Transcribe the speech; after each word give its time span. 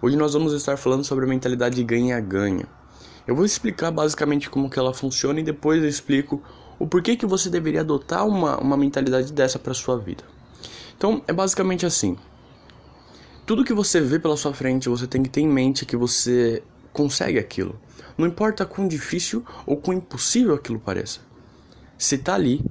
Hoje 0.00 0.16
nós 0.16 0.32
vamos 0.32 0.52
estar 0.52 0.76
falando 0.76 1.02
sobre 1.02 1.24
a 1.24 1.28
mentalidade 1.28 1.82
ganha-ganha. 1.82 2.66
Eu 3.26 3.34
vou 3.34 3.44
explicar 3.44 3.90
basicamente 3.90 4.48
como 4.48 4.70
que 4.70 4.78
ela 4.78 4.94
funciona 4.94 5.40
e 5.40 5.42
depois 5.42 5.82
eu 5.82 5.88
explico 5.88 6.40
o 6.78 6.86
porquê 6.86 7.16
que 7.16 7.26
você 7.26 7.50
deveria 7.50 7.80
adotar 7.80 8.24
uma, 8.24 8.56
uma 8.58 8.76
mentalidade 8.76 9.32
dessa 9.32 9.58
para 9.58 9.74
sua 9.74 9.98
vida. 9.98 10.22
Então, 10.96 11.20
é 11.26 11.32
basicamente 11.32 11.84
assim. 11.84 12.16
Tudo 13.44 13.64
que 13.64 13.74
você 13.74 14.00
vê 14.00 14.20
pela 14.20 14.36
sua 14.36 14.54
frente, 14.54 14.88
você 14.88 15.04
tem 15.04 15.20
que 15.20 15.28
ter 15.28 15.40
em 15.40 15.48
mente 15.48 15.84
que 15.84 15.96
você 15.96 16.62
consegue 16.92 17.36
aquilo. 17.36 17.80
Não 18.16 18.24
importa 18.24 18.64
quão 18.64 18.86
difícil 18.86 19.44
ou 19.66 19.78
quão 19.78 19.96
impossível 19.96 20.54
aquilo 20.54 20.78
pareça. 20.78 21.18
Se 21.98 22.18
tá 22.18 22.34
ali, 22.34 22.64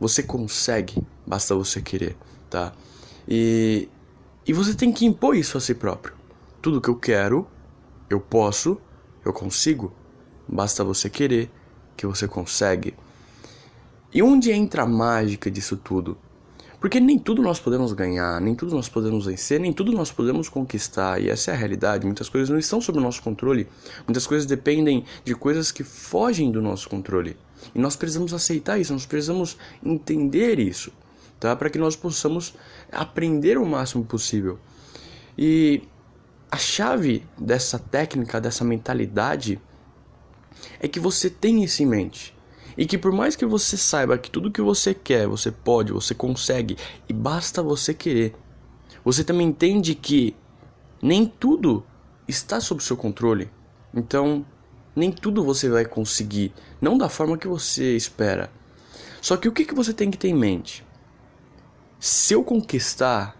você 0.00 0.24
consegue, 0.24 1.00
basta 1.24 1.54
você 1.54 1.80
querer, 1.80 2.16
tá? 2.50 2.72
E, 3.28 3.88
e 4.44 4.52
você 4.52 4.74
tem 4.74 4.92
que 4.92 5.06
impor 5.06 5.36
isso 5.36 5.56
a 5.56 5.60
si 5.60 5.72
próprio. 5.72 6.23
Tudo 6.64 6.80
que 6.80 6.88
eu 6.88 6.96
quero, 6.96 7.46
eu 8.08 8.18
posso, 8.18 8.80
eu 9.22 9.34
consigo. 9.34 9.92
Basta 10.48 10.82
você 10.82 11.10
querer, 11.10 11.50
que 11.94 12.06
você 12.06 12.26
consegue. 12.26 12.94
E 14.10 14.22
onde 14.22 14.50
entra 14.50 14.84
a 14.84 14.86
mágica 14.86 15.50
disso 15.50 15.76
tudo? 15.76 16.16
Porque 16.80 16.98
nem 16.98 17.18
tudo 17.18 17.42
nós 17.42 17.60
podemos 17.60 17.92
ganhar, 17.92 18.40
nem 18.40 18.54
tudo 18.54 18.74
nós 18.74 18.88
podemos 18.88 19.26
vencer, 19.26 19.60
nem 19.60 19.74
tudo 19.74 19.92
nós 19.92 20.10
podemos 20.10 20.48
conquistar. 20.48 21.20
E 21.20 21.28
essa 21.28 21.50
é 21.50 21.54
a 21.54 21.56
realidade. 21.58 22.06
Muitas 22.06 22.30
coisas 22.30 22.48
não 22.48 22.58
estão 22.58 22.80
sob 22.80 22.96
o 22.96 23.02
nosso 23.02 23.22
controle. 23.22 23.68
Muitas 24.06 24.26
coisas 24.26 24.46
dependem 24.46 25.04
de 25.22 25.34
coisas 25.34 25.70
que 25.70 25.84
fogem 25.84 26.50
do 26.50 26.62
nosso 26.62 26.88
controle. 26.88 27.36
E 27.74 27.78
nós 27.78 27.94
precisamos 27.94 28.32
aceitar 28.32 28.78
isso, 28.78 28.94
nós 28.94 29.04
precisamos 29.04 29.58
entender 29.84 30.58
isso, 30.58 30.90
tá? 31.38 31.54
Para 31.54 31.68
que 31.68 31.76
nós 31.76 31.94
possamos 31.94 32.54
aprender 32.90 33.58
o 33.58 33.66
máximo 33.66 34.02
possível. 34.02 34.58
E 35.36 35.82
a 36.54 36.56
chave 36.56 37.26
dessa 37.36 37.80
técnica, 37.80 38.40
dessa 38.40 38.64
mentalidade, 38.64 39.60
é 40.78 40.86
que 40.86 41.00
você 41.00 41.28
tenha 41.28 41.64
isso 41.64 41.82
em 41.82 41.86
mente. 41.86 42.32
E 42.78 42.86
que 42.86 42.96
por 42.96 43.10
mais 43.10 43.34
que 43.34 43.44
você 43.44 43.76
saiba 43.76 44.16
que 44.16 44.30
tudo 44.30 44.52
que 44.52 44.62
você 44.62 44.94
quer, 44.94 45.26
você 45.26 45.50
pode, 45.50 45.92
você 45.92 46.14
consegue, 46.14 46.76
e 47.08 47.12
basta 47.12 47.60
você 47.60 47.92
querer, 47.92 48.36
você 49.04 49.24
também 49.24 49.48
entende 49.48 49.96
que 49.96 50.36
nem 51.02 51.26
tudo 51.26 51.84
está 52.28 52.60
sob 52.60 52.80
seu 52.84 52.96
controle. 52.96 53.50
Então, 53.92 54.46
nem 54.94 55.10
tudo 55.10 55.42
você 55.42 55.68
vai 55.68 55.84
conseguir, 55.84 56.52
não 56.80 56.96
da 56.96 57.08
forma 57.08 57.36
que 57.36 57.48
você 57.48 57.96
espera. 57.96 58.48
Só 59.20 59.36
que 59.36 59.48
o 59.48 59.52
que, 59.52 59.64
que 59.64 59.74
você 59.74 59.92
tem 59.92 60.08
que 60.08 60.18
ter 60.18 60.28
em 60.28 60.34
mente? 60.34 60.86
Se 61.98 62.32
eu 62.32 62.44
conquistar 62.44 63.36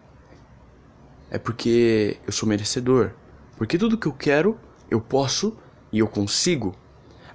é 1.35 1.39
porque 1.39 2.17
eu 2.25 2.33
sou 2.33 2.49
merecedor. 2.49 3.11
Porque 3.57 3.77
tudo 3.77 3.99
que 3.99 4.07
eu 4.07 4.13
quero, 4.13 4.57
eu 4.89 5.01
posso 5.01 5.57
e 5.91 5.99
eu 5.99 6.07
consigo. 6.07 6.77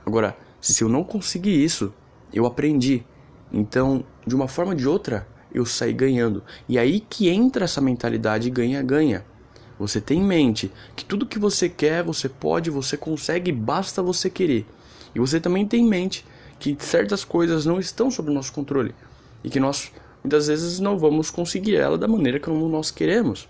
Agora, 0.05 0.38
se 0.61 0.81
eu 0.86 0.88
não 0.88 1.03
conseguir 1.03 1.61
isso, 1.61 1.94
eu 2.33 2.45
aprendi. 2.45 3.03
Então, 3.52 4.05
de 4.25 4.33
uma 4.33 4.47
forma 4.47 4.72
ou 4.72 4.77
de 4.77 4.88
outra, 4.88 5.27
eu 5.53 5.66
saí 5.66 5.92
ganhando. 5.92 6.42
E 6.70 6.80
aí 6.80 7.02
que 7.02 7.27
entra 7.27 7.66
essa 7.66 7.81
mentalidade 7.81 8.50
ganha-ganha. 8.50 9.25
Você 9.77 10.00
tem 10.00 10.22
em 10.22 10.25
mente 10.25 10.72
que 10.95 11.03
tudo 11.03 11.25
que 11.25 11.38
você 11.38 11.67
quer, 11.67 12.02
você 12.02 12.30
pode, 12.30 12.70
você 12.70 12.95
consegue, 12.95 13.52
basta 13.52 14.02
você 14.02 14.30
querer. 14.30 14.66
E 15.14 15.20
você 15.20 15.42
também 15.42 15.67
tem 15.67 15.83
em 15.83 15.89
mente 15.89 16.25
que 16.58 16.77
certas 16.80 17.25
coisas 17.25 17.66
não 17.66 17.77
estão 17.77 18.09
sob 18.09 18.31
nosso 18.31 18.53
controle 18.53 18.95
e 19.44 19.50
que 19.50 19.59
nós 19.59 19.92
muitas 20.23 20.47
vezes 20.47 20.80
não 20.80 20.97
vamos 20.97 21.30
conseguir 21.30 21.75
ela 21.75 21.97
da 21.97 22.08
maneira 22.08 22.39
como 22.39 22.66
nós 22.70 22.92
queremos. 22.92 23.45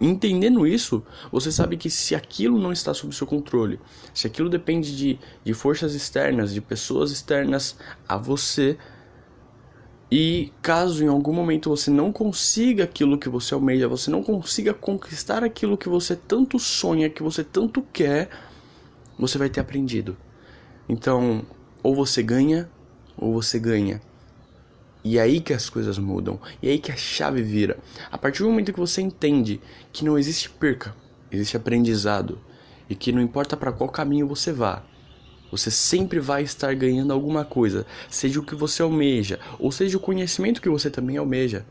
Entendendo 0.00 0.66
isso, 0.66 1.02
você 1.30 1.50
sabe 1.50 1.76
que 1.76 1.90
se 1.90 2.14
aquilo 2.14 2.58
não 2.58 2.72
está 2.72 2.94
sob 2.94 3.12
seu 3.14 3.26
controle, 3.26 3.80
se 4.14 4.28
aquilo 4.28 4.48
depende 4.48 4.96
de, 4.96 5.18
de 5.44 5.54
forças 5.54 5.94
externas, 5.94 6.54
de 6.54 6.60
pessoas 6.60 7.10
externas 7.10 7.76
a 8.08 8.16
você, 8.16 8.78
e 10.10 10.52
caso 10.62 11.04
em 11.04 11.08
algum 11.08 11.32
momento 11.32 11.68
você 11.68 11.90
não 11.90 12.12
consiga 12.12 12.84
aquilo 12.84 13.18
que 13.18 13.28
você 13.28 13.52
almeja, 13.52 13.88
você 13.88 14.10
não 14.10 14.22
consiga 14.22 14.72
conquistar 14.72 15.42
aquilo 15.42 15.76
que 15.76 15.88
você 15.88 16.16
tanto 16.16 16.58
sonha, 16.58 17.10
que 17.10 17.22
você 17.22 17.42
tanto 17.42 17.82
quer, 17.92 18.30
você 19.18 19.36
vai 19.36 19.50
ter 19.50 19.60
aprendido. 19.60 20.16
Então, 20.88 21.44
ou 21.82 21.94
você 21.94 22.22
ganha, 22.22 22.70
ou 23.16 23.32
você 23.34 23.58
ganha. 23.58 24.00
E 25.04 25.18
é 25.18 25.22
aí 25.22 25.40
que 25.40 25.52
as 25.52 25.70
coisas 25.70 25.98
mudam. 25.98 26.40
E 26.62 26.68
é 26.68 26.72
aí 26.72 26.78
que 26.78 26.92
a 26.92 26.96
chave 26.96 27.42
vira. 27.42 27.78
A 28.10 28.18
partir 28.18 28.42
do 28.42 28.48
momento 28.48 28.72
que 28.72 28.80
você 28.80 29.00
entende 29.00 29.60
que 29.92 30.04
não 30.04 30.18
existe 30.18 30.50
perca, 30.50 30.94
existe 31.30 31.56
aprendizado. 31.56 32.38
E 32.90 32.94
que 32.94 33.12
não 33.12 33.20
importa 33.20 33.56
para 33.56 33.72
qual 33.72 33.90
caminho 33.90 34.26
você 34.26 34.50
vá, 34.50 34.82
você 35.50 35.70
sempre 35.70 36.20
vai 36.20 36.42
estar 36.42 36.74
ganhando 36.74 37.12
alguma 37.12 37.44
coisa, 37.44 37.86
seja 38.08 38.38
o 38.40 38.42
que 38.42 38.54
você 38.54 38.82
almeja, 38.82 39.38
ou 39.58 39.72
seja 39.72 39.96
o 39.96 40.00
conhecimento 40.00 40.60
que 40.60 40.68
você 40.68 40.90
também 40.90 41.16
almeja. 41.16 41.64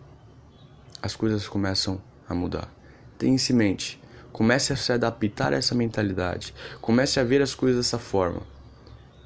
As 1.02 1.16
coisas 1.16 1.48
começam 1.48 2.02
a 2.28 2.34
mudar. 2.34 2.72
Tenha 3.18 3.36
isso 3.36 3.52
em 3.52 3.56
mente. 3.56 4.02
Comece 4.32 4.74
a 4.74 4.76
se 4.76 4.92
adaptar 4.92 5.54
a 5.54 5.58
essa 5.58 5.76
mentalidade. 5.76 6.54
Comece 6.82 7.20
a 7.20 7.24
ver 7.24 7.42
as 7.42 7.54
coisas 7.54 7.86
dessa 7.86 8.00
forma. 8.00 8.42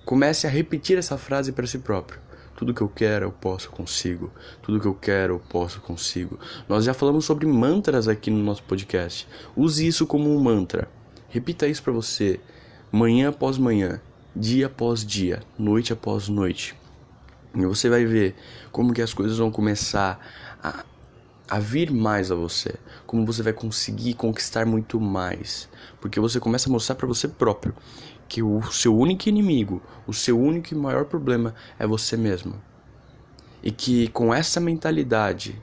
Comece 0.06 0.48
a 0.48 0.50
repetir 0.50 0.98
essa 0.98 1.18
frase 1.18 1.52
para 1.52 1.68
si 1.68 1.80
próprio. 1.80 2.20
Tudo 2.56 2.74
que 2.74 2.82
eu 2.82 2.90
quero, 2.90 3.26
eu 3.26 3.32
posso, 3.32 3.70
consigo. 3.70 4.32
Tudo 4.62 4.80
que 4.80 4.88
eu 4.88 4.94
quero, 4.94 5.36
eu 5.36 5.40
posso, 5.40 5.82
consigo. 5.82 6.40
Nós 6.68 6.86
já 6.86 6.94
falamos 6.94 7.26
sobre 7.26 7.46
mantras 7.48 8.08
aqui 8.08 8.30
no 8.30 8.44
nosso 8.44 8.64
podcast. 8.64 9.28
Use 9.56 9.86
isso 9.86 10.06
como 10.06 10.30
um 10.30 10.40
mantra. 10.40 10.88
Repita 11.30 11.68
isso 11.68 11.82
para 11.82 11.94
você, 11.94 12.40
manhã 12.92 13.30
após 13.30 13.58
manhã, 13.58 14.02
dia 14.36 14.66
após 14.66 15.06
dia, 15.06 15.42
noite 15.58 15.94
após 15.94 16.28
noite. 16.28 16.76
E 17.56 17.66
você 17.66 17.90
vai 17.90 18.06
ver 18.06 18.36
como 18.72 18.94
que 18.94 19.02
as 19.02 19.14
coisas 19.14 19.38
vão 19.38 19.50
começar 19.50 20.20
a, 20.62 20.84
a 21.50 21.60
vir 21.60 21.92
mais 21.92 22.32
a 22.32 22.36
você, 22.36 22.76
como 23.06 23.26
você 23.26 23.42
vai 23.42 23.54
conseguir 23.54 24.14
conquistar 24.14 24.66
muito 24.66 25.00
mais, 25.00 25.70
porque 26.00 26.20
você 26.20 26.40
começa 26.40 26.70
a 26.70 26.72
mostrar 26.72 26.96
para 26.96 27.08
você 27.08 27.28
próprio 27.28 27.74
que 28.32 28.42
o 28.42 28.62
seu 28.72 28.98
único 28.98 29.28
inimigo, 29.28 29.82
o 30.08 30.14
seu 30.14 30.40
único 30.40 30.74
e 30.74 30.78
maior 30.78 31.04
problema 31.04 31.54
é 31.78 31.86
você 31.86 32.16
mesmo. 32.16 32.54
E 33.62 33.70
que 33.72 34.08
com 34.08 34.34
essa 34.34 34.58
mentalidade 34.58 35.62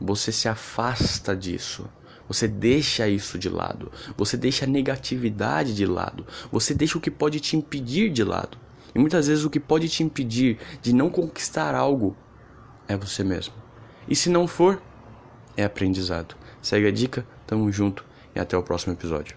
você 0.00 0.32
se 0.32 0.48
afasta 0.48 1.36
disso. 1.36 1.86
Você 2.26 2.48
deixa 2.48 3.06
isso 3.06 3.38
de 3.38 3.50
lado. 3.50 3.92
Você 4.16 4.38
deixa 4.38 4.64
a 4.64 4.68
negatividade 4.68 5.74
de 5.74 5.84
lado. 5.84 6.26
Você 6.50 6.72
deixa 6.72 6.96
o 6.96 7.00
que 7.00 7.10
pode 7.10 7.40
te 7.40 7.58
impedir 7.58 8.08
de 8.08 8.24
lado. 8.24 8.56
E 8.94 8.98
muitas 8.98 9.26
vezes 9.26 9.44
o 9.44 9.50
que 9.50 9.60
pode 9.60 9.86
te 9.90 10.02
impedir 10.02 10.58
de 10.80 10.94
não 10.94 11.10
conquistar 11.10 11.74
algo 11.74 12.16
é 12.88 12.96
você 12.96 13.22
mesmo. 13.22 13.52
E 14.08 14.16
se 14.16 14.30
não 14.30 14.48
for, 14.48 14.80
é 15.58 15.62
aprendizado. 15.62 16.34
Segue 16.62 16.86
a 16.86 16.90
dica, 16.90 17.26
tamo 17.46 17.70
junto 17.70 18.02
e 18.34 18.40
até 18.40 18.56
o 18.56 18.62
próximo 18.62 18.94
episódio. 18.94 19.36